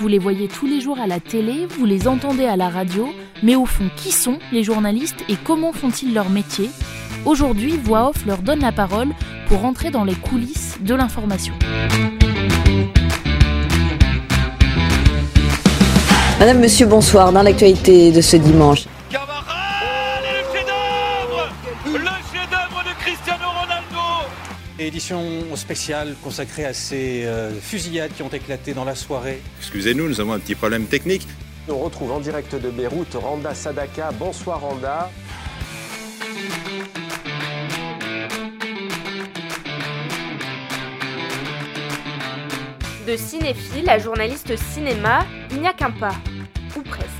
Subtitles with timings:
[0.00, 3.10] vous les voyez tous les jours à la télé, vous les entendez à la radio,
[3.42, 6.70] mais au fond, qui sont les journalistes et comment font-ils leur métier?
[7.26, 9.08] Aujourd'hui, Voix Off leur donne la parole
[9.46, 11.52] pour entrer dans les coulisses de l'information.
[16.38, 17.30] Madame, Monsieur, bonsoir.
[17.30, 18.86] Dans l'actualité de ce dimanche,
[24.82, 25.22] Édition
[25.56, 29.42] spéciale consacrée à ces euh, fusillades qui ont éclaté dans la soirée.
[29.58, 31.28] Excusez-nous, nous avons un petit problème technique.
[31.68, 34.10] On retrouve en direct de Beyrouth Randa Sadaka.
[34.12, 35.10] Bonsoir Randa.
[43.06, 46.14] De cinéphile à journaliste cinéma, il n'y a qu'un pas,
[46.74, 47.10] ou presque.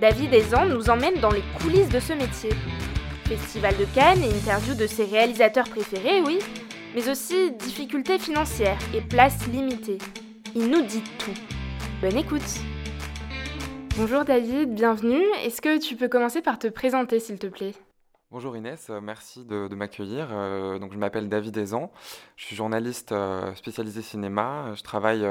[0.00, 2.50] David Ezan nous emmène dans les coulisses de ce métier.
[3.30, 6.40] Festival de Cannes et interview de ses réalisateurs préférés, oui,
[6.96, 9.98] mais aussi difficultés financières et places limitées.
[10.56, 11.30] Il nous dit tout.
[12.02, 12.42] Bonne écoute
[13.96, 15.22] Bonjour David, bienvenue.
[15.44, 17.74] Est-ce que tu peux commencer par te présenter s'il te plaît?
[18.32, 20.28] Bonjour Inès, euh, merci de, m'accueillir.
[20.30, 21.90] Euh, donc, je m'appelle David Ezan,
[22.36, 24.72] je suis journaliste euh, spécialisé cinéma.
[24.76, 25.26] Je travaille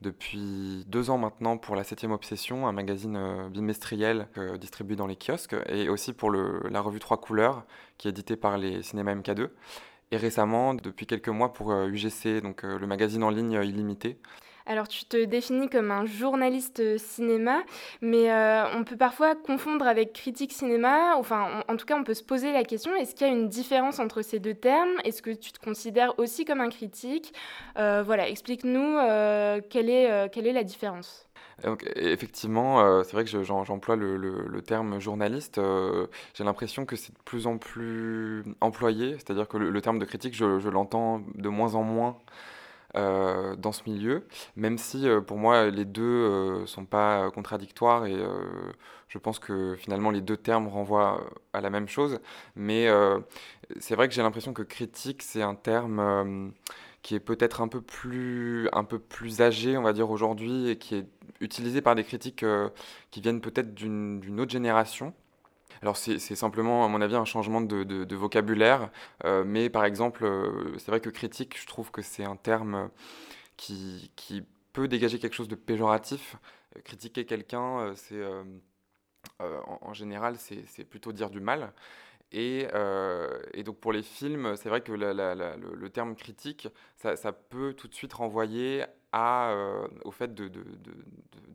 [0.00, 4.26] depuis deux ans maintenant pour la 7 Obsession, un magazine bimestriel
[4.58, 7.62] distribué dans les kiosques, et aussi pour la revue Trois Couleurs,
[7.98, 9.50] qui est éditée par les cinémas MK2.
[10.10, 14.18] Et récemment, depuis quelques mois, pour UGC, le magazine en ligne illimité.
[14.66, 17.62] Alors tu te définis comme un journaliste cinéma,
[18.00, 22.14] mais euh, on peut parfois confondre avec critique cinéma, enfin en, tout cas on peut
[22.14, 24.92] se poser la question, est-ce qu'il y a une différence entre ces deux termes?
[25.04, 27.34] Est-ce que tu te considères aussi comme un critique?
[27.76, 31.28] Euh, Voilà, explique-nous euh, quelle, est, la différence.
[31.62, 35.60] Donc, effectivement, c'est vrai que j'emploie le, terme journaliste.
[36.32, 40.34] J'ai l'impression que c'est de plus en plus employé, c'est-à-dire que le, terme de critique,
[40.34, 42.16] je l'entends de moins en moins
[42.96, 47.28] euh, dans ce milieu, même si euh, pour moi les deux ne euh, sont pas
[47.32, 48.16] contradictoires et
[49.08, 52.20] je pense que finalement les deux termes renvoient à la même chose.
[52.56, 52.88] Mais
[53.80, 56.52] c'est vrai que j'ai l'impression que critique, c'est un terme
[57.02, 60.78] qui est peut-être un peu plus un peu plus âgé, on va dire aujourd'hui, et
[60.78, 61.06] qui est
[61.40, 62.44] utilisé par des critiques
[63.10, 65.14] qui viennent peut-être d'une autre génération.
[65.84, 68.90] Alors c'est simplement, à mon avis, un changement de, vocabulaire.
[69.24, 72.88] Euh, mais par exemple, euh, c'est vrai que critique, je trouve que c'est un terme
[73.58, 74.10] qui,
[74.72, 76.36] peut dégager quelque chose de péjoratif.
[76.74, 78.18] Euh, critiquer quelqu'un, c'est
[79.40, 81.74] en, général, c'est plutôt dire du mal.
[82.32, 82.66] Et,
[83.62, 86.66] donc pour les films, c'est vrai que le, terme critique,
[86.96, 90.48] ça, peut tout de suite renvoyer au fait de,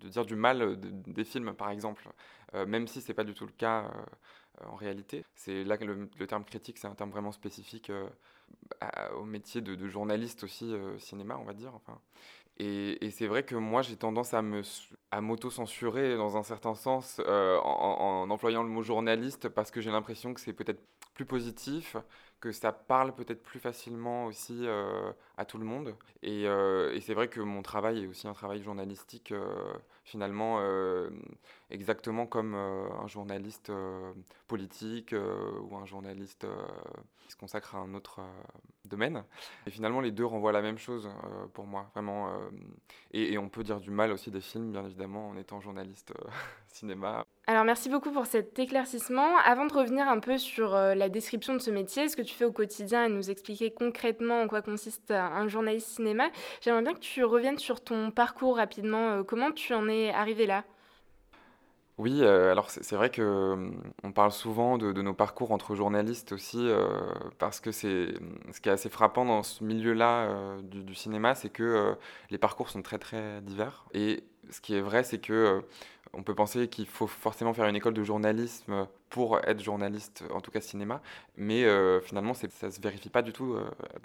[0.04, 2.08] dire du mal des films, par exemple.
[2.56, 5.26] Euh, même si ce n'est pas du tout le cas euh, en réalité.
[5.36, 8.08] C'est là que le, terme critique, c'est un terme vraiment spécifique euh,
[9.16, 11.74] au métier de, journaliste aussi cinéma, on va dire.
[12.58, 14.62] Et, c'est vrai que moi, j'ai tendance à me
[15.12, 20.34] à m'auto-censurer dans un certain sens en, employant le mot journaliste parce que j'ai l'impression
[20.34, 20.82] que c'est peut-être
[21.14, 21.96] plus positif,
[22.40, 24.68] que ça parle peut-être plus facilement aussi
[25.38, 25.96] à tout le monde.
[26.24, 29.34] Et, et c'est vrai que mon travail est aussi un travail journalistique
[30.10, 31.10] finalement euh,
[31.70, 34.12] exactement comme euh, un journaliste euh,
[34.48, 36.48] politique ou un journaliste
[37.22, 38.22] qui se consacre à un autre
[38.90, 39.24] domaine.
[39.66, 41.10] Et finalement, les deux renvoient à la même chose
[41.54, 42.32] pour moi, vraiment.
[43.12, 46.14] Et, et, on peut dire du mal aussi des films, bien évidemment, en étant journaliste
[46.68, 47.26] cinéma.
[47.48, 49.38] Alors merci beaucoup pour cet éclaircissement.
[49.44, 52.46] Avant de revenir un peu sur la description de ce métier, ce que tu fais
[52.46, 56.30] au quotidien et nous expliquer concrètement en quoi consiste un journaliste cinéma,
[56.62, 59.24] j'aimerais bien que tu reviennes sur ton parcours rapidement.
[59.24, 60.64] comment tu en es arrivé là?
[62.00, 66.32] Oui, euh, alors c'est vrai que hum, on parle souvent de, nos parcours entre journalistes
[66.32, 66.88] aussi, euh,
[67.40, 68.14] parce que c'est
[68.54, 71.98] ce qui est assez frappant dans ce milieu-là euh, du, cinéma, c'est que
[72.30, 73.86] les parcours sont très très divers.
[74.50, 75.64] Ce qui est vrai, c'est que
[76.14, 80.42] on peut penser qu'il faut forcément faire une école de journalisme pour être journaliste, en
[80.42, 81.02] tout cas cinéma,
[81.38, 83.64] mais euh, finalement ça ne se vérifie pas du tout euh,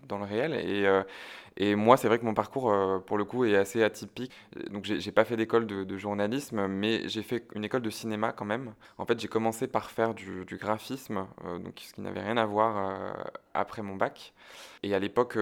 [0.09, 0.53] dans le réel.
[0.55, 2.75] Et, euh, moi, c'est vrai que mon parcours,
[3.07, 4.33] pour le coup, est assez atypique.
[4.71, 8.45] Donc j'ai pas fait d'école de, journalisme, mais j'ai fait une école de cinéma quand
[8.45, 8.75] même.
[8.99, 11.27] En fait, j'ai commencé par faire du, graphisme,
[11.61, 13.15] donc ce qui n'avait rien à voir
[13.55, 14.35] après mon bac.
[14.83, 15.39] Et à l'époque,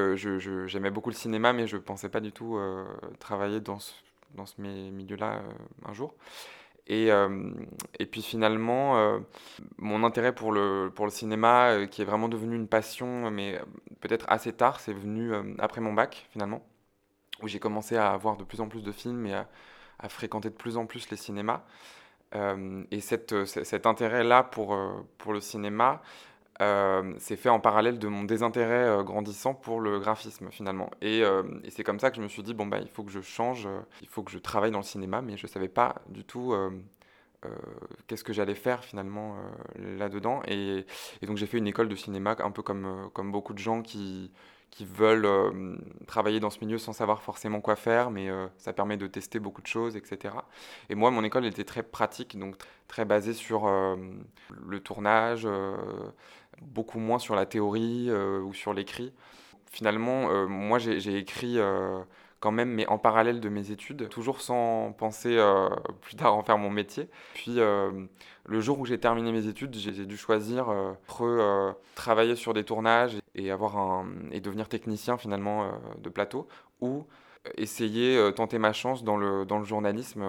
[0.66, 2.58] j'aimais beaucoup le cinéma, mais je pensais pas du tout
[3.18, 3.94] travailler dans ce
[4.34, 5.52] dans ce milieu-là euh,
[5.88, 6.14] un jour.
[6.88, 7.52] Et, euh,
[7.98, 9.20] et, puis finalement, euh,
[9.78, 13.60] mon intérêt pour le, pour le cinéma, qui est vraiment devenu une passion, mais
[14.00, 16.66] peut-être assez tard, c'est venu après mon bac finalement,
[17.40, 19.48] où j'ai commencé à voir de plus en plus de films et à,
[20.00, 21.62] à fréquenter de plus en plus les cinémas.
[22.34, 24.76] et cette, cet intérêt-là pour,
[25.18, 26.02] pour le cinéma
[27.18, 30.90] c'est fait en parallèle de mon désintérêt grandissant pour le graphisme finalement.
[31.00, 33.10] Et, et c'est comme ça que je me suis dit, bon, bah, il faut que
[33.10, 33.68] je change,
[34.00, 36.54] il faut que je travaille dans le cinéma, mais je ne savais pas du tout
[38.06, 39.36] qu'est-ce que j'allais faire finalement
[39.76, 40.42] là-dedans.
[40.46, 40.86] Et,
[41.22, 44.30] donc j'ai fait une école de cinéma, un peu comme, comme beaucoup de gens qui,
[44.72, 45.76] qui veulent euh,
[46.06, 49.38] travailler dans ce milieu sans savoir forcément quoi faire, mais euh, ça permet de tester
[49.38, 50.34] beaucoup de choses, etc.
[50.88, 52.56] Et moi, mon école était très pratique, donc
[52.88, 53.96] très basée sur euh,
[54.50, 55.46] le tournage,
[56.60, 59.12] beaucoup moins sur la théorie ou sur l'écrit.
[59.70, 61.58] Finalement, moi, j'ai écrit
[62.42, 65.68] quand même, mais en parallèle de mes études, toujours sans penser euh,
[66.00, 67.08] plus tard en faire mon métier.
[67.34, 68.06] Puis euh,
[68.44, 72.64] le jour où j'ai terminé mes études, j'ai dû choisir euh, entre travailler sur des
[72.64, 73.50] tournages et,
[74.40, 76.48] devenir technicien finalement de plateau,
[76.80, 77.06] ou
[77.56, 80.24] essayer, tenter ma chance dans le, journalisme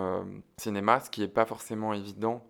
[0.58, 2.46] cinéma, ce qui n'est pas forcément évident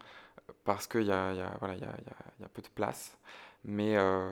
[0.66, 3.18] parce qu'il y y a peu de place.
[3.66, 4.30] Mais euh,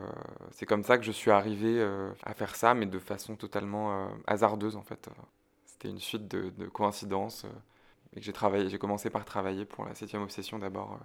[0.50, 3.92] c'est comme ça que je suis arrivé euh, à faire ça, mais de façon totalement
[3.92, 5.08] euh, hasardeuse en fait.
[5.64, 7.46] C'était une suite de, de coïncidences
[8.14, 8.32] et j'ai.
[8.68, 10.98] J'ai commencé par travailler pour la septième obsession d'abord.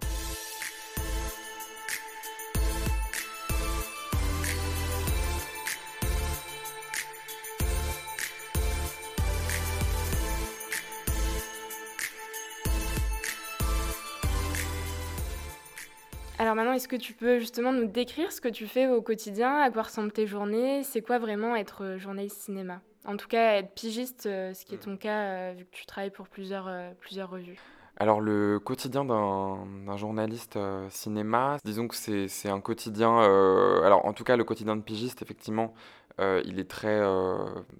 [16.78, 19.82] Est-ce que tu peux justement nous décrire ce que tu fais au quotidien, à quoi
[19.82, 20.84] ressemblent tes journées?
[20.84, 22.80] C'est quoi vraiment être euh, journaliste cinéma?
[23.04, 25.86] En tout cas, être pigiste, euh, ce qui est ton cas, euh, vu que tu
[25.86, 26.70] travailles pour plusieurs,
[27.00, 27.58] plusieurs revues.
[27.96, 30.56] Alors le quotidien d'un journaliste
[30.88, 33.18] cinéma, disons que c'est un quotidien,
[33.82, 35.74] alors en tout cas le quotidien de pigiste, effectivement,
[36.20, 37.02] il est très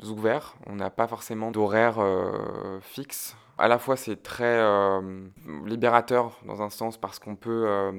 [0.02, 2.00] ouvert, on n'a pas forcément d'horaire
[2.80, 3.36] fixe.
[3.58, 4.60] À la fois c'est très
[5.66, 7.92] libérateur dans un sens parce qu'on peut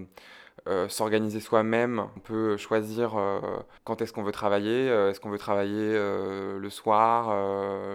[0.68, 2.06] euh, s'organiser soi-même.
[2.16, 3.40] On peut choisir euh,
[3.84, 4.90] quand est-ce qu'on veut travailler.
[4.90, 7.30] Euh, est-ce qu'on veut travailler le soir,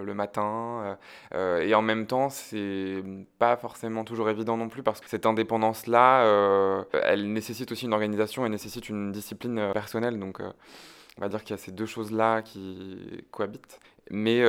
[0.03, 0.97] le matin
[1.33, 3.03] Et en même temps, c'est
[3.39, 8.45] pas forcément toujours évident non plus parce que cette indépendance-là, elle nécessite aussi une organisation,
[8.45, 10.19] elle nécessite une discipline personnelle.
[10.19, 13.81] Donc, on va dire qu'il y a ces deux choses-là qui cohabitent.
[14.11, 14.43] Mais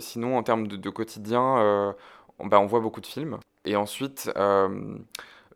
[0.00, 1.94] sinon, en termes de, quotidien,
[2.40, 3.38] bah, on voit beaucoup de films.
[3.64, 4.30] Et ensuite,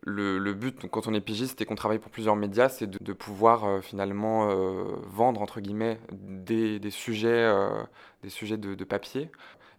[0.03, 3.65] le, but, quand on est pigiste et qu'on travaille pour plusieurs médias, c'est de, pouvoir
[3.65, 5.41] euh, finalement euh, vendre,
[7.43, 7.83] euh,
[8.23, 9.29] des sujets de, papier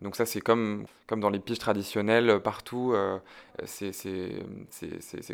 [0.01, 3.19] donc ça, c'est comme, comme dans les piges traditionnelles euh, partout, euh,
[3.65, 3.93] c'est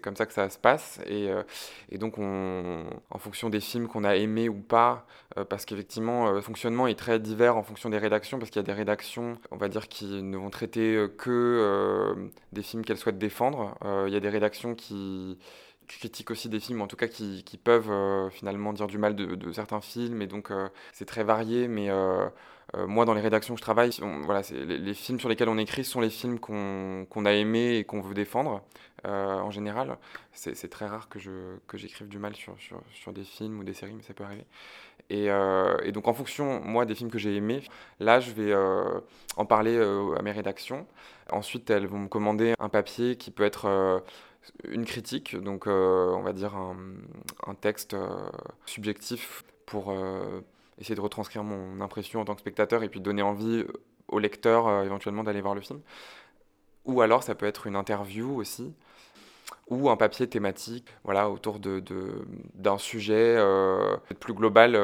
[0.03, 1.01] comme ça que ça se passe.
[1.07, 1.43] Et, euh,
[1.91, 5.07] et, donc, on, en fonction des films qu'on a aimés ou pas,
[5.51, 8.67] parce qu'effectivement, le fonctionnement est très divers en fonction des rédactions, parce qu'il y a
[8.67, 13.77] des rédactions, on va dire, qui ne vont traiter que des films qu'elles souhaitent défendre.
[14.07, 15.39] Il y a des rédactions qui
[15.89, 19.35] critiquent aussi des films, en tout cas qui, qui peuvent finalement dire du mal de,
[19.35, 20.51] de, certains films, et donc
[20.93, 21.91] c'est très varié, mais
[22.87, 23.91] moi, dans les rédactions que je travaille,
[24.25, 28.01] voilà, les, films sur lesquels on écrit sont les films qu'on a aimés et qu'on
[28.01, 28.63] veut défendre.
[29.07, 29.99] Euh, en général,
[30.33, 32.57] c'est très rare que j'écrive que du mal sur,
[32.93, 34.47] sur, des films ou des séries, mais ça peut arriver.
[35.11, 37.63] Et, euh, et donc, en fonction, moi, des films que j'ai aimés,
[38.01, 38.55] là, je vais
[39.37, 40.87] en parler à mes rédactions.
[41.31, 44.03] Ensuite, elles vont me commander un papier qui peut être
[44.65, 47.97] une critique, donc on va dire un texte
[48.67, 49.93] subjectif pour
[50.79, 53.73] essayer de retranscrire mon impression en tant que spectateur et puis donner envie euh,
[54.09, 55.81] au lecteur euh, éventuellement d'aller voir le film.
[56.85, 58.75] Ou alors ça peut être une interview aussi,
[59.69, 64.79] ou un papier thématique voilà, autour d'un de, d'un sujet euh, plus global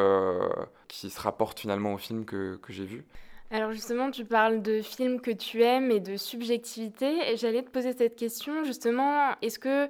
[0.89, 3.05] qui se rapporte finalement au film que, que j'ai vu.
[3.53, 7.37] Alors justement, tu parles de films que tu aimes et de subjectivité.
[7.37, 9.89] J'allais te poser cette question, justement, est-ce que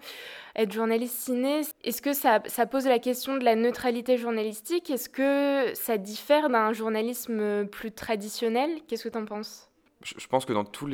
[0.56, 4.88] être journaliste ciné, est-ce que ça, ça, pose la question de la neutralité journalistique?
[4.88, 8.70] Est-ce que ça diffère d'un journalisme plus traditionnel?
[8.88, 9.69] Qu'est-ce que tu en penses?
[10.02, 10.84] Je pense que dans, toutes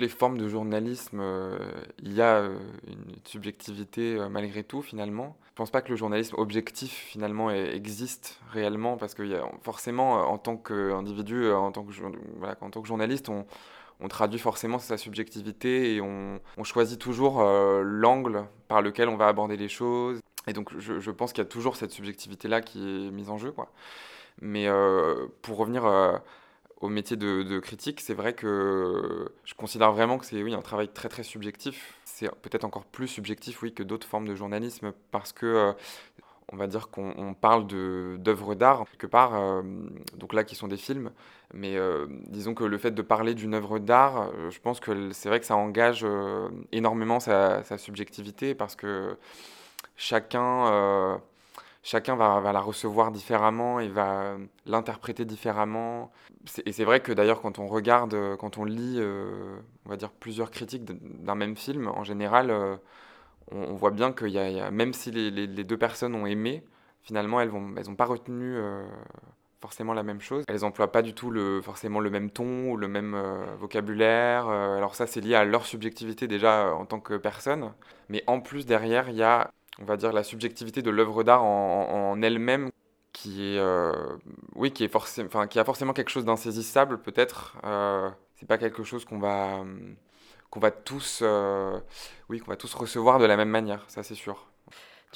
[0.00, 1.58] les formes de journalisme, euh,
[2.02, 5.36] il y a euh, une subjectivité euh, malgré tout finalement.
[5.46, 9.42] Je ne pense pas que le journalisme objectif finalement existe réellement parce que y a,
[9.62, 11.92] forcément en tant qu'individu, en, tant que,
[12.36, 13.46] voilà, en tant que journaliste, on,
[14.08, 19.70] traduit forcément sa subjectivité et on, choisit toujours l'angle par lequel on va aborder les
[19.70, 20.20] choses.
[20.46, 23.54] Et donc je, pense qu'il y a toujours cette subjectivité-là qui est mise en jeu.
[24.42, 24.68] Mais
[25.40, 25.86] pour revenir
[26.80, 30.88] au métier de, critique, c'est vrai que je considère vraiment que c'est oui, un travail
[30.88, 31.94] très très subjectif.
[32.04, 35.72] C'est peut-être encore plus subjectif oui, que d'autres formes de journalisme parce que euh,
[36.52, 39.62] on va dire qu'on parle d'œuvres d'art quelque part, euh,
[40.16, 41.10] donc là qui sont des films,
[41.52, 45.28] mais euh, disons que le fait de parler d'une œuvre d'art, je pense que c'est
[45.28, 46.06] vrai que ça engage
[46.72, 49.16] énormément sa, sa, subjectivité parce que
[49.96, 51.20] chacun
[51.86, 56.10] chacun va, la recevoir différemment et va l'interpréter différemment.
[56.64, 60.50] Et c'est vrai que d'ailleurs, quand on regarde, quand on lit, on va dire, plusieurs
[60.50, 62.52] critiques d'un même film, en général,
[63.52, 66.64] on, voit bien qu'il y, a, même si les, deux personnes ont aimé,
[67.02, 68.58] finalement, elles n'ont elles pas retenu
[69.60, 70.44] forcément la même chose.
[70.48, 74.48] Elles n'emploient pas du tout le, forcément le même ton ou le même euh, vocabulaire.
[74.48, 77.72] Euh, alors ça, c'est lié à leur subjectivité déjà euh, en tant que personne.
[78.08, 79.50] Mais en plus, derrière, il y a,
[79.80, 82.70] on va dire, la subjectivité de l'œuvre d'art en, elle-même
[83.12, 83.62] qui est,
[84.54, 87.56] oui, qui, est forcément, enfin, qui a forcément quelque chose d'insaisissable peut-être.
[88.34, 89.64] c'est pas quelque chose qu'on va,
[90.50, 91.22] qu'on va tous,
[92.28, 94.46] oui, qu'on va tous recevoir de la même manière, ça c'est sûr.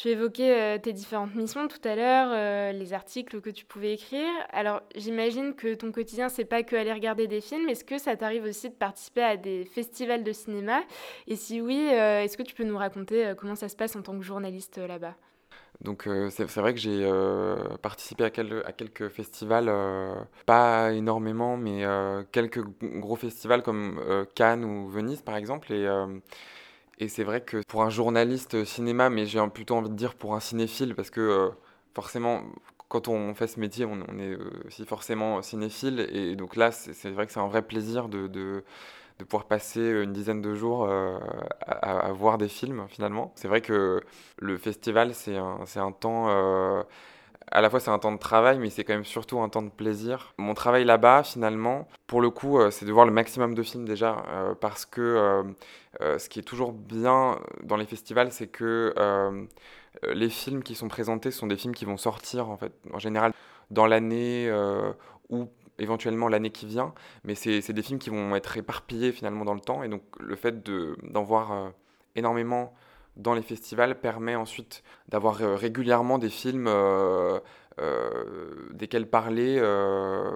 [0.00, 3.92] Tu évoquais euh, tes différentes missions tout à l'heure, euh, les articles que tu pouvais
[3.92, 4.32] écrire.
[4.50, 7.68] Alors, j'imagine que ton quotidien, c'est pas que aller regarder des films.
[7.68, 10.80] Est-ce que ça t'arrive aussi de participer à des festivals de cinéma?
[11.26, 14.00] Et si oui, euh, est-ce que tu peux nous raconter comment ça se passe en
[14.00, 15.16] tant que journaliste là-bas?
[15.82, 17.06] Donc c'est vrai que j'ai
[17.82, 19.70] participé à, quelques festivals,
[20.46, 21.84] pas énormément, mais
[22.32, 25.72] quelques gros festivals comme Cannes ou Venise par exemple.
[27.00, 30.34] Et c'est vrai que pour un journaliste cinéma, mais j'ai plutôt envie de dire pour
[30.34, 31.48] un cinéphile, parce que euh,
[31.94, 32.42] forcément,
[32.88, 36.06] quand on fait ce métier, on, est euh, aussi forcément cinéphile.
[36.12, 38.64] Et donc là, c'est vrai que c'est un vrai plaisir de, de,
[39.18, 41.18] de, pouvoir passer une dizaine de jours euh,
[41.62, 43.32] à, à, voir des films, finalement.
[43.34, 44.02] C'est vrai que
[44.38, 46.28] le festival, c'est un, un, temps
[47.50, 49.62] à la fois c'est un temps de travail, mais c'est quand même surtout un temps
[49.62, 50.34] de plaisir.
[50.38, 53.84] Mon travail là-bas, finalement, pour le coup, euh, c'est de voir le maximum de films
[53.86, 55.44] déjà, euh, parce que
[56.00, 58.94] euh, ce qui est toujours bien dans les festivals, c'est que
[60.04, 63.32] les films qui sont présentés sont des films qui vont sortir, en fait, en général,
[63.70, 64.50] dans l'année
[65.28, 69.54] ou éventuellement l'année qui vient, mais c'est des films qui vont être éparpillés finalement dans
[69.54, 70.62] le temps, et donc le fait
[71.02, 71.72] d'en voir
[72.14, 72.72] énormément
[73.16, 77.38] dans les festivals permet ensuite d'avoir euh, régulièrement des films euh,
[77.80, 79.60] euh, desquels parler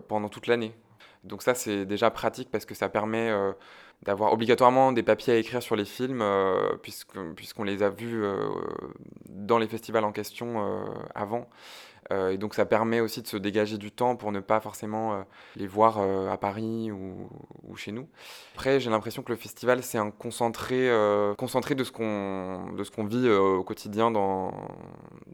[0.08, 0.74] pendant toute l'année.
[1.24, 3.32] Donc ça, c'est déjà pratique parce que ça permet
[4.02, 6.22] d'avoir obligatoirement des papiers à écrire sur les films,
[6.82, 8.22] puisqu'on les a vus
[9.28, 11.48] dans les festivals en question avant.
[12.12, 15.14] Euh, et donc ça permet aussi de se dégager du temps pour ne pas forcément
[15.14, 15.22] euh,
[15.56, 17.28] les voir euh, à Paris ou,
[17.76, 18.08] chez nous.
[18.54, 20.88] Après, j'ai l'impression que le festival, c'est un concentré,
[21.36, 24.52] concentré de ce qu'on qu'on vit au quotidien dans,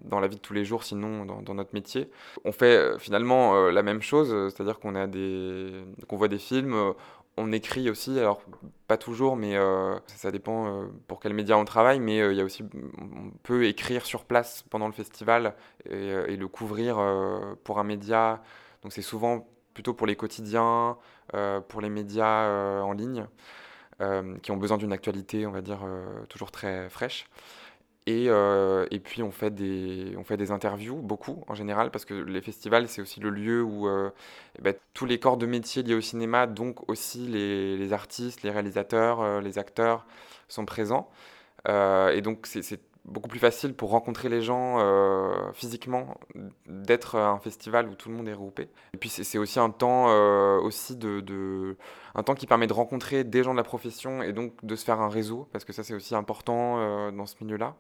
[0.05, 2.11] dans la vie de tous les jours, sinon dans, dans notre métier.
[2.47, 4.95] On fait finalement la même chose, c'est-à-dire qu'on
[6.09, 6.95] qu'on voit des films,
[7.37, 8.43] on écrit aussi, alors
[8.87, 12.39] pas toujours, mais euh, ça dépend euh, pour quel média on travaille, mais euh, il
[12.39, 12.65] y a aussi,
[12.99, 15.55] on peut écrire sur place pendant le festival
[15.89, 16.97] et, le couvrir
[17.65, 18.43] pour un média.
[18.83, 20.97] Donc c'est souvent plutôt pour les quotidiens,
[21.69, 23.27] pour les médias en ligne,
[24.43, 25.81] qui ont besoin d'une actualité, on va dire,
[26.29, 27.27] toujours très fraîche.
[28.11, 32.05] Et, euh, et, puis on fait, des, on fait des interviews, beaucoup en général, parce
[32.05, 34.11] que les festivals, c'est aussi le lieu où euh,
[34.59, 38.43] eh ben, tous les corps de métier liés au cinéma, donc aussi les, les artistes,
[38.43, 40.07] les réalisateurs, euh, les acteurs,
[40.49, 41.09] sont présents.
[41.69, 46.19] et donc c'est beaucoup plus facile pour rencontrer les gens euh, physiquement,
[46.67, 48.69] d'être un festival où tout le monde est regroupé.
[48.95, 51.77] Et puis c'est aussi un temps euh, aussi de,
[52.15, 54.85] un temps qui permet de rencontrer des gens de la profession et donc de se
[54.85, 57.75] faire un réseau parce que ça c'est aussi important euh, dans ce milieu-là.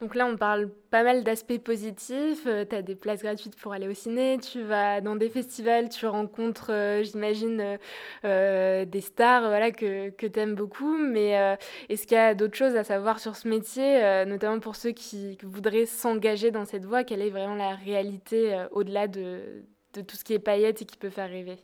[0.00, 2.46] Donc là, on parle pas mal d'aspects positifs.
[2.46, 5.88] Euh, tu as des places gratuites pour aller au ciné, tu vas dans des festivals,
[5.88, 7.78] tu rencontres, euh, j'imagine,
[8.24, 10.96] euh, des stars voilà, que, que tu aimes beaucoup.
[10.98, 11.56] Mais
[11.88, 15.38] est-ce qu'il y a d'autres choses à savoir sur ce métier, notamment pour ceux qui
[15.42, 17.04] voudraient s'engager dans cette voie?
[17.04, 20.96] Quelle est vraiment la réalité au-delà de, de, tout ce qui est paillettes et qui
[20.96, 21.58] peut faire rêver?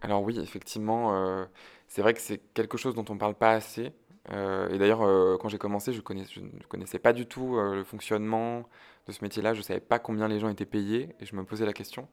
[0.00, 1.46] Alors oui, effectivement,
[1.88, 3.92] c'est vrai que c'est quelque chose dont on ne parle pas assez.
[4.32, 7.84] Euh, et d'ailleurs, euh, quand j'ai commencé, je, ne connaissais pas du tout euh, le
[7.84, 8.68] fonctionnement
[9.06, 9.54] de ce métier-là.
[9.54, 12.08] Je ne savais pas combien les gens étaient payés et je me posais la question.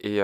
[0.00, 0.20] Et,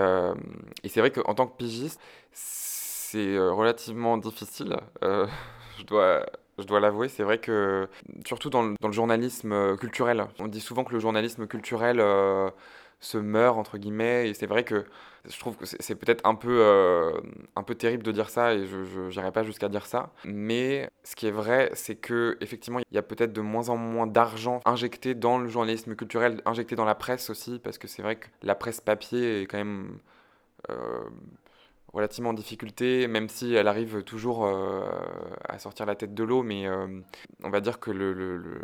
[0.89, 2.01] c'est vrai qu'en tant que pigiste,
[2.33, 4.77] c'est relativement difficile.
[5.03, 7.89] je dois, l'avouer, c'est vrai que
[8.27, 12.03] surtout dans le, journalisme culturel, on dit souvent que le journalisme culturel
[13.01, 14.85] se meurt entre guillemets et c'est vrai que
[15.29, 17.13] je trouve que c'est peut-être un peu euh,
[17.57, 20.13] un peu terrible de dire ça et je n'irai pas jusqu'à dire ça.
[20.25, 23.77] Mais ce qui est vrai c'est que effectivement il y a peut-être de moins en
[23.77, 28.03] moins d'argent injecté dans le journalisme culturel injecté dans la presse aussi parce que c'est
[28.03, 29.99] vrai que la presse papier est quand même
[30.71, 31.01] euh,
[31.93, 34.85] relativement en difficulté, même si elle arrive toujours euh,
[35.49, 36.69] à sortir la tête de l'eau, mais
[37.43, 38.61] on va dire que le, le, le,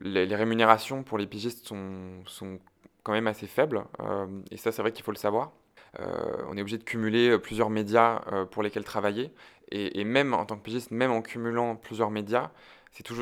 [0.00, 2.60] les, rémunérations pour les pigistes sont
[3.04, 5.52] quand même assez faible, euh, et ça c'est vrai qu'il faut le savoir.
[6.00, 8.20] Euh, on est obligé de cumuler euh, plusieurs médias
[8.50, 9.32] pour lesquels travailler,
[9.70, 12.50] et, même en tant que pigiste, même en cumulant plusieurs médias,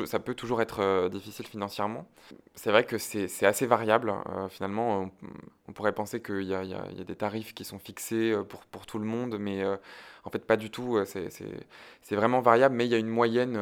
[0.05, 2.07] ça peut toujours être difficile financièrement.
[2.53, 4.13] C'est vrai que c'est assez variable.
[4.49, 5.09] finalement,
[5.67, 6.63] on, pourrait penser qu'il y, a
[7.05, 8.35] des tarifs qui sont fixés
[8.71, 9.65] pour, tout le monde, mais
[10.25, 10.99] en fait, pas du tout.
[11.05, 13.59] C'est vraiment variable, mais il y a une moyenne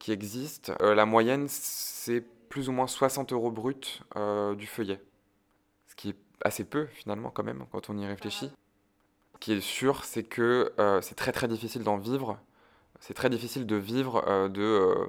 [0.00, 0.72] qui existe.
[0.80, 4.02] la moyenne, c'est plus ou moins 60 euros brut
[4.56, 5.00] du feuillet,
[5.98, 8.50] qui est assez peu finalement quand même quand on y réfléchit.
[9.34, 12.38] Ce qui est sûr, c'est que euh, c'est très très difficile d'en vivre.
[13.00, 15.06] C'est très difficile de vivre euh, de, euh,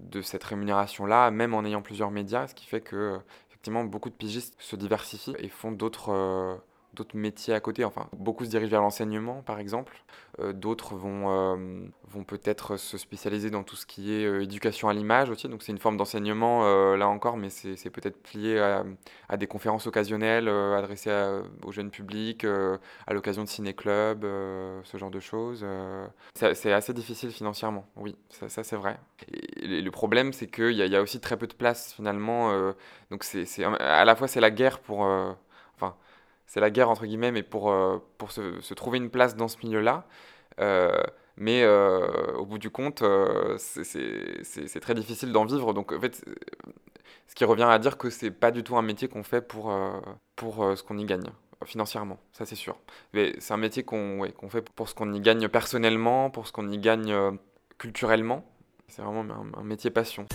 [0.00, 3.18] de cette rémunération-là, même en ayant plusieurs médias, ce qui fait que
[3.48, 6.60] effectivement beaucoup de pigistes se diversifient et font d'autres
[6.94, 7.84] d'autres métiers à côté.
[7.84, 10.02] Enfin, beaucoup se dirigent vers l'enseignement, par exemple.
[10.40, 14.88] Euh, d'autres vont, euh, vont peut-être se spécialiser dans tout ce qui est euh, éducation
[14.88, 15.48] à l'image aussi.
[15.48, 16.62] Donc, c'est une forme d'enseignement,
[16.96, 18.58] là encore, mais c'est peut-être lié
[19.28, 21.10] à, des conférences occasionnelles adressées
[21.64, 25.64] au jeune public, à l'occasion de ciné-clubs, ce genre de choses.
[26.34, 28.98] c'est assez difficile financièrement, oui, ça, c'est vrai.
[29.62, 32.52] Le problème, c'est qu'il y, y, a aussi très peu de place, finalement.
[33.10, 35.06] donc, c'est à la fois, c'est la guerre pour...
[36.52, 39.56] c'est la guerre entre guillemets, mais pour, euh, pour se, trouver une place dans ce
[39.64, 40.04] milieu-là.
[40.60, 41.02] Euh,
[41.38, 43.02] mais euh, au bout du compte,
[43.56, 45.72] c'est très difficile d'en vivre.
[45.72, 46.22] Donc en fait,
[47.26, 49.74] ce qui revient à dire que c'est pas du tout un métier qu'on fait pour,
[50.36, 51.30] pour ce qu'on y gagne
[51.64, 52.76] financièrement, ça c'est sûr.
[53.14, 56.68] Mais c'est un métier qu'on fait pour ce qu'on y gagne personnellement, pour ce qu'on
[56.68, 57.14] y gagne
[57.78, 58.44] culturellement.
[58.88, 59.24] C'est vraiment
[59.56, 60.26] un métier passion.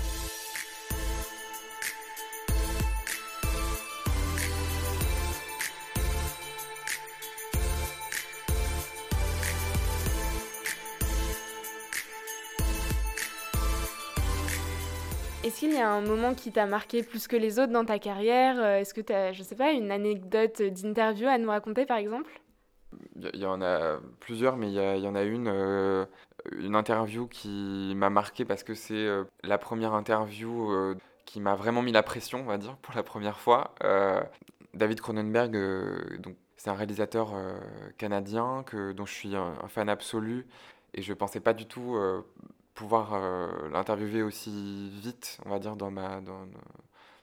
[15.47, 17.99] Est-ce qu'il y a un moment qui t'a marqué plus que les autres dans ta
[17.99, 21.85] carrière euh, Est-ce que tu as, je sais pas, une anecdote d'interview à nous raconter
[21.85, 22.29] par exemple?
[23.15, 26.05] Il y en a plusieurs, mais il y, en a une, euh,
[26.51, 30.69] une interview qui m'a marqué parce que c'est euh, la première interview
[31.23, 33.73] qui m'a vraiment mis la pression, on va dire, pour la première fois.
[34.73, 35.53] David Cronenberg,
[36.19, 37.33] donc c'est un réalisateur
[37.97, 40.45] canadien que, dont je suis un, un, fan absolu
[40.93, 41.97] et je pensais pas du tout
[42.77, 46.45] pouvoir euh, l'interviewer aussi vite, on va dire, dans ma, dans,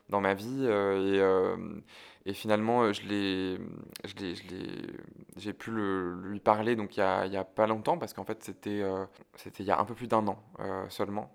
[0.08, 0.64] dans ma vie.
[0.66, 1.56] Euh, et, euh,
[2.26, 3.58] et, finalement, j'ai
[5.52, 8.82] pu le, lui parler il n'y a, y a, pas longtemps, parce qu'en fait, c'était,
[9.36, 10.42] c'était il y a un peu plus d'un an
[10.88, 11.32] seulement.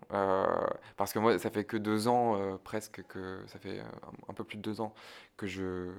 [0.98, 3.82] parce que moi, ça fait que deux ans, presque, que ça fait
[4.34, 4.94] peu plus de deux ans
[5.38, 5.90] que je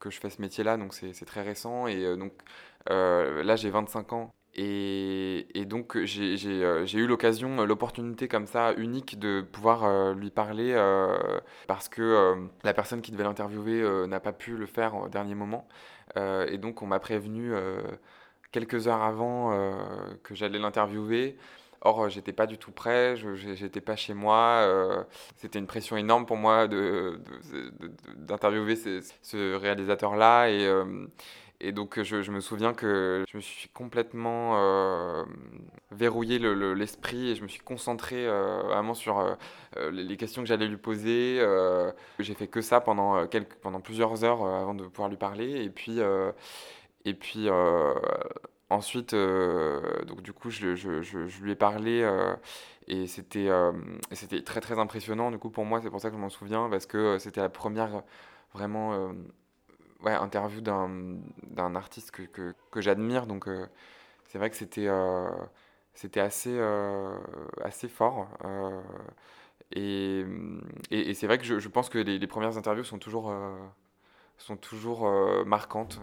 [0.00, 1.86] que je fais ce métier-là, donc c'est très récent.
[1.86, 2.32] Et donc
[2.88, 9.18] là, j'ai 25 ans et, donc euh, j'ai eu l'occasion, euh, l'opportunité comme ça unique
[9.18, 10.74] de pouvoir euh, lui parler
[11.66, 15.66] parce que la personne qui devait l'interviewer n'a pas pu le faire au dernier moment.
[16.16, 17.52] et donc on m'a prévenu
[18.52, 19.50] quelques heures avant
[20.22, 21.36] que j'allais l'interviewer.
[21.86, 25.06] Or, j'étais pas du tout prêt, j'étais pas chez moi.
[25.36, 30.50] C'était une pression énorme pour moi d'interviewer de, ce réalisateur-là.
[30.50, 30.66] Et,
[31.64, 35.24] et donc je, je, me souviens que je me suis complètement euh,
[35.90, 40.68] verrouillé l'esprit et je me suis concentré euh, vraiment sur euh, les questions que j'allais
[40.68, 41.40] lui poser.
[42.18, 45.64] J'ai fait que ça pendant, quelques, pendant plusieurs heures avant de pouvoir lui parler.
[45.64, 46.00] Et puis,
[47.06, 47.48] et puis
[48.68, 52.06] ensuite, donc du coup, je, je, je, lui ai parlé
[52.88, 53.48] et c'était
[54.12, 55.30] c'était très très impressionnant.
[55.30, 57.48] Du coup, pour moi, c'est pour ça que je m'en souviens parce que c'était la
[57.48, 58.02] première
[58.52, 59.12] vraiment
[60.04, 63.26] ouais, interview d'un artiste que, que, que j'admire.
[63.26, 63.66] Donc, euh,
[64.26, 65.28] c'est vrai que c'était euh,
[65.94, 67.16] c'était assez, euh,
[67.62, 68.28] assez fort.
[69.72, 70.24] et,
[70.90, 73.32] et, c'est vrai que je, je pense que les, les, premières interviews sont toujours,
[74.38, 75.08] sont toujours
[75.46, 76.00] marquantes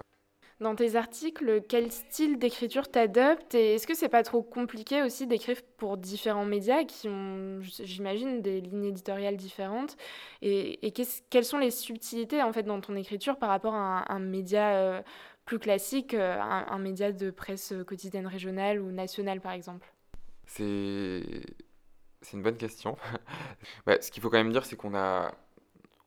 [0.61, 5.25] dans tes articles, quel style d'écriture t'adoptes et est-ce que c'est pas trop compliqué aussi
[5.25, 9.97] d'écrire pour différents médias qui ont, j'imagine, des lignes éditoriales différentes
[10.43, 10.93] et,
[11.29, 15.01] quelles sont les subtilités en fait dans ton écriture par rapport à un, média euh,
[15.45, 19.91] plus classique, euh, un, média de presse quotidienne régionale ou nationale par exemple?
[20.45, 21.23] C'est
[22.21, 22.97] c'est une bonne question.
[23.85, 25.33] Bah, ce qu'il faut quand même dire, c'est qu'on a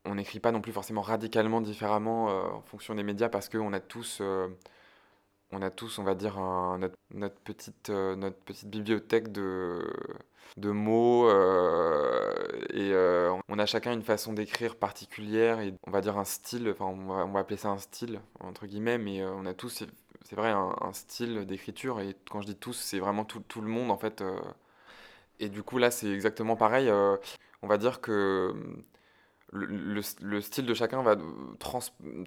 [0.04, 3.72] on n'écrit pas non plus forcément radicalement différemment euh, en fonction des médias parce qu'on
[3.72, 4.48] a tous, euh,
[5.52, 6.38] on a tous, on va dire,
[7.10, 9.82] notre, petite, euh, notre petite bibliothèque de,
[10.56, 11.28] de mots
[12.72, 12.92] et
[13.48, 17.26] on a chacun une façon d'écrire particulière et on va dire un style, enfin on
[17.32, 19.84] va, appeler ça un style entre guillemets, mais on a tous,
[20.24, 23.68] c'est vrai, un, style d'écriture et quand je dis tous, c'est vraiment tout, tout, le
[23.68, 24.22] monde en fait.
[25.40, 26.90] et du coup là, c'est exactement pareil.
[27.62, 28.54] on va dire que
[29.54, 31.16] le, style de chacun va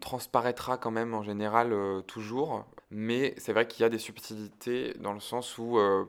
[0.01, 4.93] transparaîtra quand même en général euh, toujours, mais c'est vrai qu'il y a des subtilités
[4.99, 6.05] dans le sens où euh,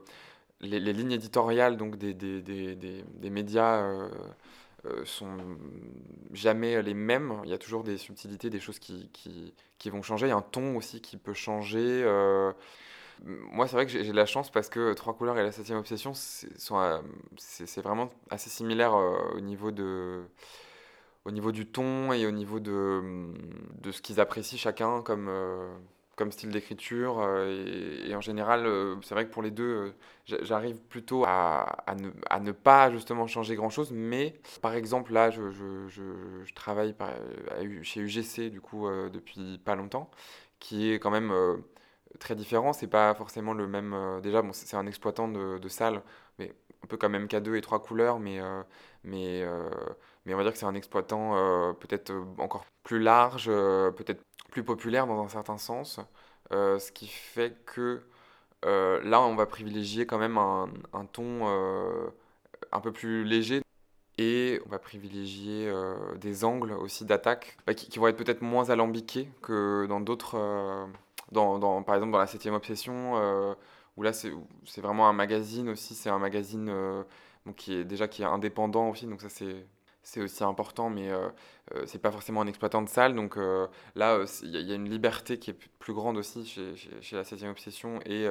[0.60, 4.08] les, lignes éditoriales donc des, des, des, des médias euh,
[4.86, 5.36] euh, sont
[6.32, 7.40] jamais les mêmes.
[7.44, 10.26] Il y a toujours des subtilités, des choses qui, qui, qui vont changer.
[10.26, 12.02] Il y a un ton aussi qui peut changer.
[12.04, 12.52] Euh.
[13.24, 15.78] moi, c'est vrai que j'ai de la chance parce que Trois couleurs et la septième
[15.78, 20.22] obsession, c'est vraiment assez similaire au niveau de
[21.28, 23.30] au niveau du ton et au niveau de,
[23.80, 25.28] de ce qu'ils apprécient chacun comme,
[26.18, 27.20] comme style d'écriture.
[27.20, 29.94] Euh, et, en général, euh, c'est vrai que pour les deux,
[30.28, 33.92] euh, j'arrive plutôt à, ne, à, ne, pas justement changer grand-chose.
[33.92, 36.94] Mais par exemple, là, je, je, travaille
[37.82, 40.10] chez UGC du coup depuis pas longtemps,
[40.58, 41.32] qui est quand même
[42.18, 42.72] très différent.
[42.72, 44.20] C'est pas forcément le même.
[44.22, 46.02] déjà, bon, c'est un exploitant de, de salle,
[46.38, 48.40] mais un peu comme MK2 et trois couleurs, mais,
[50.28, 51.32] mais on va dire que c'est un exploitant
[51.80, 56.00] peut-être encore plus large, peut-être plus populaire dans un certain sens,
[56.52, 58.02] euh, ce qui fait que
[58.64, 60.68] euh, là, on va privilégier quand même un,
[61.12, 62.08] ton euh,
[62.72, 63.62] un peu plus léger
[64.16, 65.72] et on va privilégier
[66.16, 70.88] des angles aussi d'attaque bah, qui, vont être peut-être moins alambiqués que dans d'autres,
[71.30, 73.14] dans, dans, par exemple dans la septième obsession,
[73.96, 74.32] où là c'est
[74.78, 77.04] vraiment un magazine aussi, c'est un magazine
[77.56, 79.64] qui est déjà qui est indépendant aussi, donc ça c'est
[80.08, 81.28] c'est aussi important, mais euh,
[81.74, 83.14] euh, c'est pas forcément un exploitant de salle.
[83.14, 87.24] Donc euh, là, il y, a une liberté qui est plus grande aussi chez, la
[87.24, 88.00] 7 Obsession.
[88.06, 88.26] Et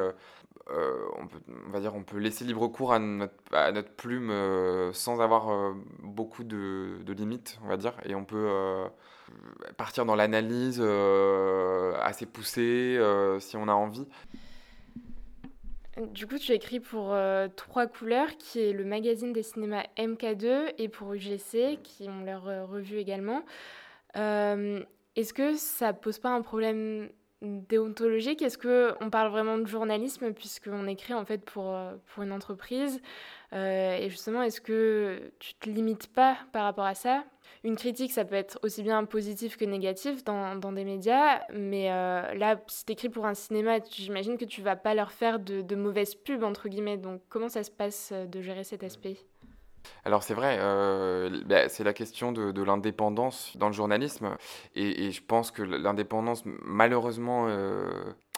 [0.68, 4.34] on, peut, va dire, on peut laisser libre cours à notre, à notre plume
[4.92, 7.94] sans avoir beaucoup de, de, limites, on va dire.
[8.06, 8.50] Et on peut
[9.78, 10.82] partir dans l'analyse
[12.02, 13.00] assez poussée
[13.40, 14.08] si on a envie.
[15.98, 20.74] Du coup, tu écris pour euh, Trois Couleurs, qui est le magazine des cinémas MK2,
[20.78, 23.44] et pour UGC, qui ont leur euh, revue également.
[24.16, 24.84] Euh,
[25.16, 27.10] est-ce que ça pose pas un problème
[27.42, 28.42] déontologique.
[28.42, 33.02] Est-ce qu'on parle vraiment de journalisme, puisqu'on écrit en fait pour, pour une entreprise?
[33.54, 37.24] Et justement, est-ce que tu te limites pas par rapport à ça?
[37.64, 41.92] Une critique, ça peut être aussi bien positif que négatif dans, dans des médias, mais
[41.92, 45.40] euh, là, si tu écris pour un cinéma, j'imagine que tu vas pas leur faire
[45.40, 46.98] de, de mauvaises pubs, entre guillemets.
[46.98, 49.18] Donc, comment ça se passe euh, de gérer cet aspect?
[50.06, 54.38] Alors c'est vrai, euh, bah, c'est la question de, l'indépendance dans le journalisme,
[54.76, 57.48] et, je pense que l'indépendance, malheureusement,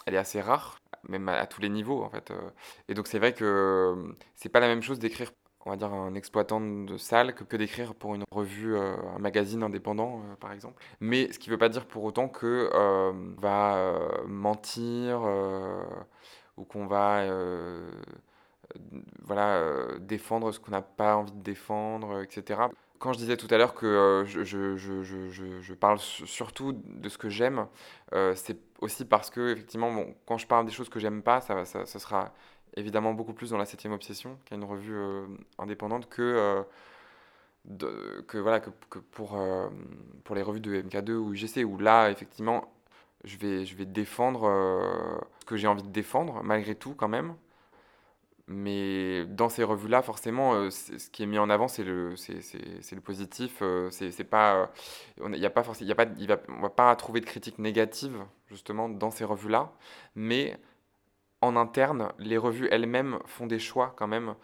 [0.06, 2.32] elle est assez rare, même à, tous les niveaux en fait.
[2.88, 5.30] Et donc c'est vrai que c'est pas la même chose d'écrire
[5.66, 9.18] on va dire, un exploitant de salle que, que d'écrire pour une revue, euh, un
[9.18, 10.82] magazine indépendant, euh, par exemple.
[11.00, 15.20] Mais ce qui ne veut pas dire pour autant que euh, va mentir
[16.56, 17.24] ou qu'on va
[19.22, 19.62] voilà,
[20.00, 22.60] défendre ce qu'on n'a pas envie de défendre, etc.
[22.98, 25.02] Quand je disais tout à l'heure que je, je, je,
[25.60, 27.66] je, parle surtout de ce que j'aime,
[28.34, 31.64] c'est aussi parce que, effectivement, bon, quand je parle des choses que j'aime pas, ça,
[31.64, 32.32] ça, sera
[32.76, 35.26] évidemment beaucoup plus dans la 7 Obsession, qui est une revue euh,
[35.58, 36.64] indépendante, que,
[37.78, 39.68] euh, que, voilà, que, que pour, euh,
[40.24, 42.72] pour les revues de MK2 ou UGC, où là, effectivement,
[43.24, 44.42] je vais, je vais défendre
[45.40, 47.34] ce que j'ai envie de défendre, malgré tout, quand même.
[48.52, 52.34] Mais dans ces revues-là, forcément, ce qui est mis en avant, c'est le, c'est,
[52.92, 53.62] le positif.
[53.90, 54.70] c'est, pas,
[55.20, 57.60] on y a pas forcément, y a pas, va, on va pas trouver de critiques
[57.60, 59.72] négatives justement dans ces revues-là,
[60.16, 60.58] mais
[61.40, 64.34] en interne, les revues elles-mêmes font des choix quand même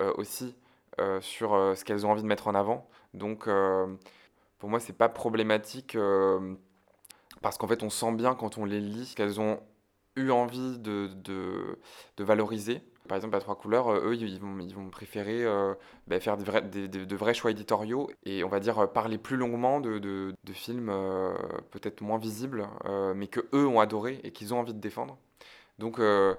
[0.00, 0.54] euh, aussi
[1.00, 2.88] euh, sur euh, ce qu'elles ont envie de mettre en avant.
[3.14, 3.48] Donc
[4.58, 5.96] pour moi, c'est pas problématique
[7.42, 9.60] parce qu'en fait, on sent bien quand on les lit qu'elles ont
[10.16, 11.78] eu envie de, de,
[12.16, 12.82] de, valoriser.
[13.06, 15.44] Par exemple, à Trois Couleurs, eux, ils vont, préférer
[16.06, 20.92] bah, faire de vrais choix éditoriaux et on va dire parler plus longuement de, films
[21.70, 22.68] peut-être moins visibles,
[23.14, 25.18] mais que eux ont adoré et qu'ils ont envie de défendre.
[25.78, 26.34] Donc euh,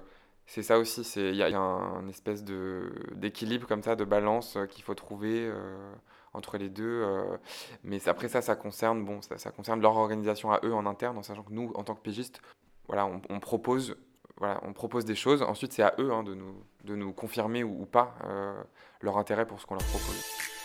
[0.46, 4.82] c'est ça aussi, il y, a un, espèce d'équilibre comme ça, de balance euh, qu'il
[4.82, 5.92] faut trouver euh,
[6.32, 7.04] entre les deux.
[7.84, 11.22] mais après ça, ça concerne, bon, ça, concerne leur organisation à eux en interne, en
[11.22, 12.40] sachant que nous, en tant que pigistes,
[12.86, 13.96] voilà, on, propose,
[14.38, 15.42] voilà, on propose des choses.
[15.42, 18.14] Ensuite, c'est à eux hein, de, nous, de nous confirmer ou, ou pas
[19.00, 20.57] leur intérêt pour ce qu'on leur propose.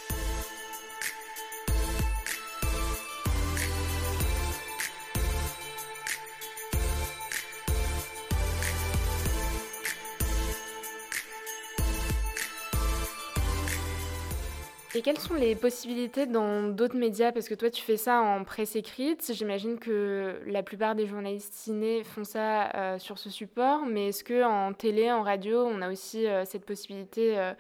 [14.96, 17.32] Et quelles sont les possibilités dans d'autres médias?
[17.32, 19.32] Parce que toi, tu fais ça en presse écrite.
[19.34, 23.88] J'imagine que la plupart des journalistes ciné font ça euh, sur ce support.
[23.88, 27.54] Mais est-ce qu'en télé, en radio, on a aussi euh, cette possibilité euh,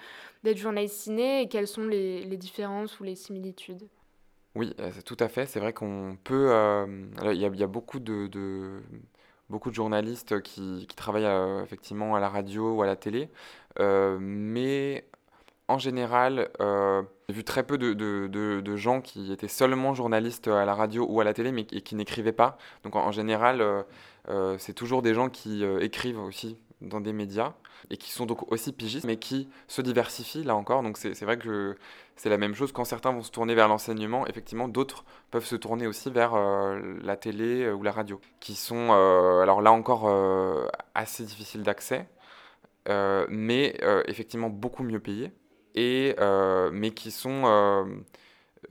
[0.43, 1.41] d'être journaliste ciné?
[1.41, 3.87] Et quelles sont les, différences ou les similitudes?
[4.53, 5.47] Oui, tout à fait.
[5.47, 6.51] C'est vrai qu'on peut.
[7.23, 8.79] Il y, a beaucoup de,
[9.49, 13.29] beaucoup de journalistes qui travaillent effectivement à la radio ou à la télé,
[13.79, 15.07] mais
[15.67, 16.51] en général,
[17.27, 21.23] j'ai vu très peu de, gens qui étaient seulement journalistes à la radio ou à
[21.23, 22.57] la télé, mais qui, n'écrivaient pas.
[22.83, 23.63] Donc en, général,
[24.57, 27.53] c'est toujours des gens qui écrivent aussi dans des médias
[27.89, 30.83] et qui sont donc aussi pigistes, mais qui se diversifient là encore.
[30.83, 31.75] Donc c'est vrai que
[32.15, 32.71] c'est la même chose.
[32.71, 36.99] Quand certains vont se tourner vers l'enseignement, effectivement, d'autres peuvent se tourner aussi vers euh,
[37.01, 40.09] la télé euh, ou la radio, qui sont, euh, alors là encore,
[40.93, 42.07] assez difficiles d'accès,
[43.29, 45.31] mais effectivement beaucoup mieux payés,
[45.75, 46.15] et,
[46.71, 48.03] mais qui sont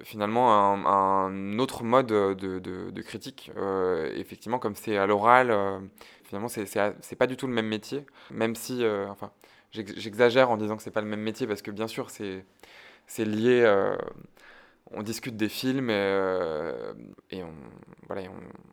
[0.02, 0.52] finalement
[0.86, 3.50] un, autre mode de, critique.
[4.16, 5.54] effectivement, comme c'est à l'oral,
[6.24, 9.30] finalement, c'est pas du tout le même métier, même si, enfin,
[9.72, 13.62] j'exagère en disant que c'est pas le même métier parce que bien sûr, c'est lié.
[13.64, 13.96] Euh,
[14.94, 16.92] on discute des films et, euh,
[17.32, 17.52] on,
[18.06, 18.22] voilà,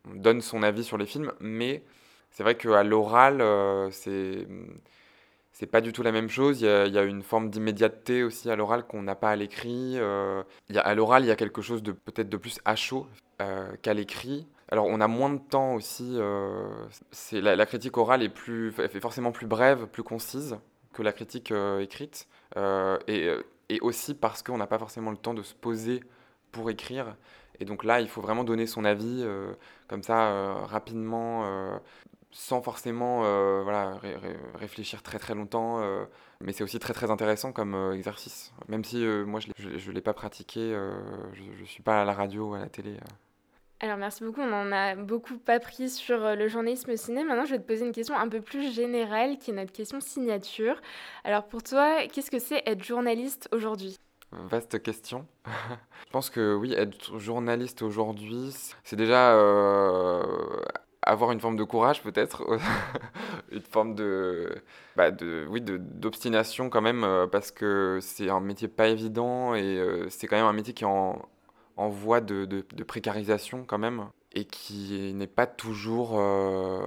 [0.05, 1.83] on, donne son avis sur les films, mais
[2.31, 4.45] c'est vrai qu'à l'oral, euh, c'est
[5.59, 6.61] c'est pas du tout la même chose.
[6.61, 9.97] Il y a, une forme d'immédiateté aussi à l'oral qu'on n'a pas à l'écrit.
[9.99, 13.07] à l'oral, il y a quelque chose de peut-être de plus à chaud
[13.81, 14.47] qu'à l'écrit.
[14.71, 16.17] Alors, on a moins de temps aussi.
[17.11, 20.57] c'est la, critique orale est, plus, est forcément plus brève, plus concise
[20.93, 22.29] que la critique écrite.
[22.55, 25.99] et aussi parce qu'on n'a pas forcément le temps de se poser
[26.53, 27.15] pour écrire.
[27.59, 29.51] Et donc là, il faut vraiment donner son avis euh,
[29.87, 31.77] comme ça, euh, rapidement, euh,
[32.31, 33.21] sans forcément
[33.63, 33.99] voilà,
[34.55, 35.81] réfléchir très très longtemps.
[36.41, 38.53] mais c'est aussi très très intéressant comme exercice.
[38.67, 40.59] Même si moi, je ne l'ai pas pratiqué,
[41.33, 42.97] je ne suis pas à la radio ou à la télé.
[43.81, 47.23] Alors merci beaucoup, on en a beaucoup appris sur euh, le journalisme ciné.
[47.23, 50.01] Maintenant, je vais te poser une question un peu plus générale, qui est notre question
[50.01, 50.81] signature.
[51.23, 53.95] Alors pour toi, qu'est-ce que c'est être journaliste aujourd'hui?
[54.33, 55.25] Vaste question.
[55.45, 60.23] je pense que oui, être journaliste aujourd'hui, c'est déjà euh,
[61.01, 62.45] avoir une forme de courage peut-être,
[63.51, 64.61] une forme de,
[64.95, 69.81] bah de oui, d'obstination quand même, euh, parce que c'est un métier pas évident et
[70.09, 71.21] c'est quand même un métier qui est en
[71.79, 76.85] en voie de, de, précarisation quand même et qui n'est pas toujours euh,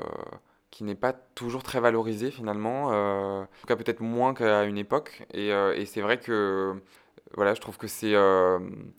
[0.70, 4.76] qui n'est pas toujours très valorisé finalement euh, en tout cas peut-être moins qu'à une
[4.76, 5.26] époque.
[5.32, 6.74] Et, euh, et c'est vrai que
[7.34, 8.14] voilà je trouve que c'est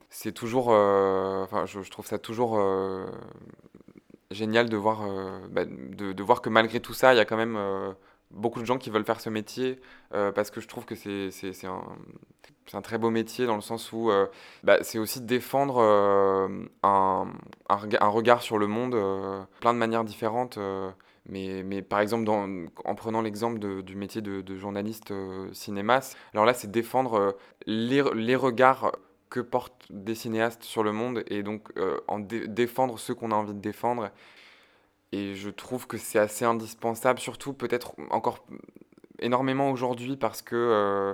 [0.10, 2.60] c'est toujours enfin je, trouve ça toujours
[4.34, 5.08] génial de voir
[5.50, 7.58] bah, de, de, voir que malgré tout ça il y a quand même
[8.32, 9.80] beaucoup de gens qui veulent faire ce métier
[10.12, 11.84] parce que je trouve que c'est un,
[12.68, 14.28] c'est un très beau métier dans le sens où euh,
[14.64, 16.48] bah, c'est aussi défendre euh,
[16.84, 17.28] un,
[17.70, 20.58] un, regard sur le monde, euh, plein de manières différentes.
[21.28, 25.14] mais, mais par exemple, en prenant l'exemple du métier de, journaliste
[25.52, 26.00] cinéma,
[26.34, 28.92] alors là, c'est défendre les, les, regards
[29.34, 31.70] que portent des cinéastes sur le monde et donc
[32.08, 34.12] en défendre ceux qu'on a envie de défendre.
[35.12, 38.46] Et je trouve que c'est assez indispensable, surtout peut-être encore
[39.20, 41.14] énormément aujourd'hui parce que euh,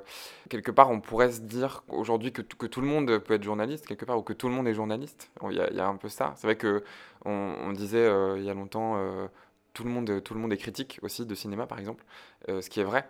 [0.49, 3.85] quelque part on pourrait se dire aujourd'hui que, que, tout le monde peut être journaliste
[3.85, 5.29] quelque part ou que tout le monde est journaliste.
[5.49, 6.33] Il y, a, un peu ça.
[6.35, 6.83] C'est vrai que
[7.25, 9.27] on, disait euh, il y a longtemps euh,
[9.73, 12.03] tout le monde tout le monde est critique aussi de cinéma par exemple,
[12.47, 13.07] ce qui est vrai.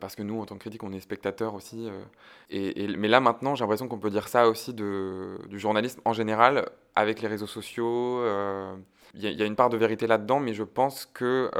[0.00, 1.88] Parce que nous, en tant que critique, on est spectateur aussi.
[2.50, 6.12] Et, mais là, maintenant, j'ai l'impression qu'on peut dire ça aussi de, du journalisme en
[6.12, 8.22] général, avec les réseaux sociaux.
[9.14, 11.50] Il y, a une part de vérité là-dedans, mais je pense que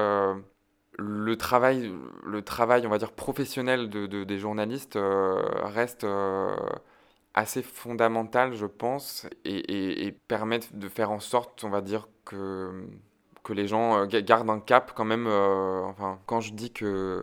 [0.98, 1.92] le travail,
[2.24, 6.54] le travail, on va dire, professionnel de, des journalistes euh, reste euh,
[7.34, 12.86] assez fondamental, je pense, et, et, permettent de faire en sorte, on va dire, que,
[13.42, 15.26] que les gens euh, gardent un cap quand même.
[15.26, 17.22] enfin, quand je dis que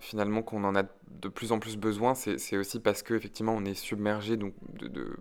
[0.00, 3.74] finalement qu'on en a de plus en plus besoin, c'est aussi parce qu'effectivement on est
[3.74, 5.16] submergé donc de,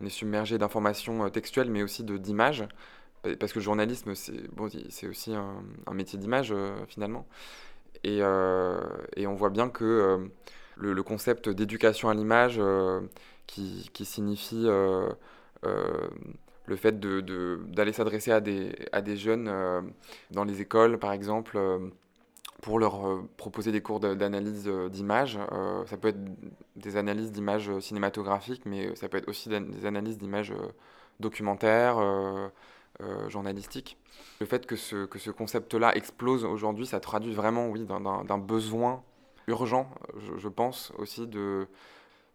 [0.00, 2.66] on est submergé d'informations textuelles, mais aussi d'images.
[3.38, 4.68] Parce que le journalisme, c'est bon,
[5.08, 7.26] aussi un, métier d'image, euh, finalement.
[8.02, 8.80] Et, euh,
[9.14, 10.18] et, on voit bien que euh,
[10.78, 12.60] le, concept d'éducation à l'image,
[13.46, 15.16] qui, signifie le
[16.76, 19.52] fait d'aller de, d'aller s'adresser à des, à des jeunes
[20.30, 21.58] dans les écoles, par exemple,
[22.62, 25.38] pour leur proposer des cours d'analyse d'images.
[25.86, 26.20] ça peut être
[26.76, 30.52] des analyses d'images cinématographiques, mais ça peut être aussi des analyses d'images
[31.20, 31.98] documentaires
[33.02, 33.96] euh, journalistique.
[34.40, 39.02] Le fait que ce, que ce concept-là explose aujourd'hui, ça traduit vraiment, oui, d'un besoin
[39.46, 39.88] urgent,
[40.36, 41.66] je, pense, aussi de,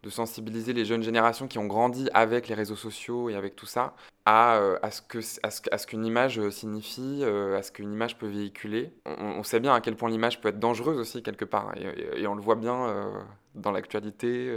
[0.06, 3.66] de sensibiliser les jeunes générations qui ont grandi avec les réseaux sociaux et avec tout
[3.66, 5.02] ça à, euh, à ce
[5.42, 8.92] à à qu'une image signifie, euh, à ce qu'une image peut véhiculer.
[9.04, 12.36] On, sait bien à quel point l'image peut être dangereuse aussi quelque part, et, on
[12.36, 13.12] le voit bien
[13.56, 14.56] dans l'actualité.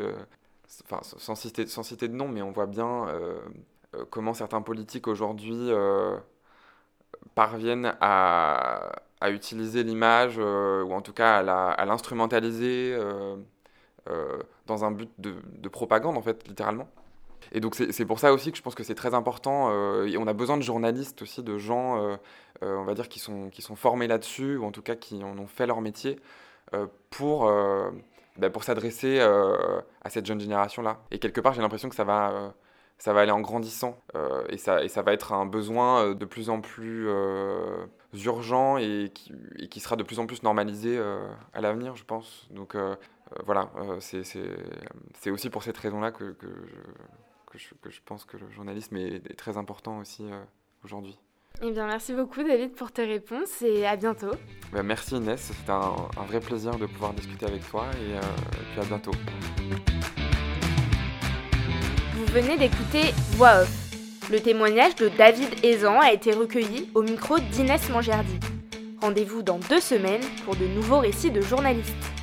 [0.86, 3.08] enfin, sans citer, sans de nom, mais on voit bien
[3.96, 6.18] euh, comment certains politiques aujourd'hui euh,
[7.36, 8.92] parviennent à,
[9.30, 12.96] utiliser l'image, ou en tout cas à l'instrumentaliser
[14.66, 16.88] dans un but de, de, propagande, en fait, littéralement.
[17.52, 19.72] Et donc c'est pour ça aussi que je pense que c'est très important.
[20.04, 22.18] et on a besoin de journalistes aussi, de gens,
[22.62, 25.38] on va dire, qui sont, qui sont formés là-dessus, ou en tout cas qui en
[25.38, 26.20] ont fait leur métier,
[27.10, 27.50] pour
[28.40, 31.02] bah, pour s'adresser euh, à cette jeune génération-là.
[31.12, 32.50] Et quelque part, j'ai l'impression que ça va, euh,
[32.98, 36.26] ça va aller en grandissant euh, et, ça, et ça va être un besoin de
[36.26, 37.10] plus en plus
[38.14, 40.98] urgent et qui, et qui, sera de plus en plus normalisé
[41.54, 42.48] à l'avenir, je pense.
[42.52, 42.78] Donc
[43.46, 46.48] voilà, c'est aussi pour cette raison-là que, que,
[47.56, 50.26] je, que, je, pense que le journalisme est très important aussi
[50.84, 51.20] aujourd'hui.
[51.62, 54.32] Eh bien, merci beaucoup David pour tes réponses et à bientôt.
[54.72, 58.22] Bah, merci Inès, c'était un, vrai plaisir de pouvoir discuter avec toi et, euh,
[58.72, 59.12] puis à bientôt.
[62.14, 63.90] Vous venez d'écouter Voix off.
[64.32, 68.40] Le témoignage de David Aizan a été recueilli au micro d'Inès Mangerdi.
[69.02, 72.19] Rendez-vous dans deux semaines pour de nouveaux récits de journalistes.